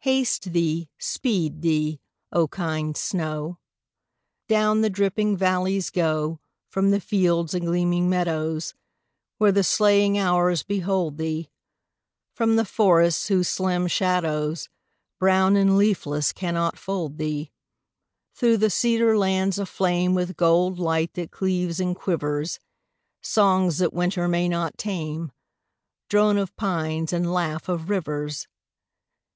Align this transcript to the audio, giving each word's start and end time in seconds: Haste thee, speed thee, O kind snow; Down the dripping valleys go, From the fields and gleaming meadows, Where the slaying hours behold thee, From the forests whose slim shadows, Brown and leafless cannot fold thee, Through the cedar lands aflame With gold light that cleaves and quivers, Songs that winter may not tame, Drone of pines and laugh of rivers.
Haste 0.00 0.52
thee, 0.52 0.90
speed 0.98 1.62
thee, 1.62 2.00
O 2.32 2.48
kind 2.48 2.96
snow; 2.96 3.60
Down 4.48 4.80
the 4.80 4.90
dripping 4.90 5.36
valleys 5.36 5.90
go, 5.90 6.40
From 6.68 6.90
the 6.90 6.98
fields 6.98 7.54
and 7.54 7.66
gleaming 7.66 8.10
meadows, 8.10 8.74
Where 9.38 9.52
the 9.52 9.62
slaying 9.62 10.18
hours 10.18 10.64
behold 10.64 11.18
thee, 11.18 11.52
From 12.34 12.56
the 12.56 12.64
forests 12.64 13.28
whose 13.28 13.46
slim 13.48 13.86
shadows, 13.86 14.68
Brown 15.20 15.54
and 15.54 15.78
leafless 15.78 16.32
cannot 16.32 16.76
fold 16.76 17.16
thee, 17.18 17.52
Through 18.34 18.56
the 18.56 18.70
cedar 18.70 19.16
lands 19.16 19.56
aflame 19.56 20.16
With 20.16 20.36
gold 20.36 20.80
light 20.80 21.14
that 21.14 21.30
cleaves 21.30 21.78
and 21.78 21.94
quivers, 21.94 22.58
Songs 23.22 23.78
that 23.78 23.94
winter 23.94 24.26
may 24.26 24.48
not 24.48 24.78
tame, 24.78 25.30
Drone 26.08 26.38
of 26.38 26.56
pines 26.56 27.12
and 27.12 27.32
laugh 27.32 27.68
of 27.68 27.88
rivers. 27.88 28.48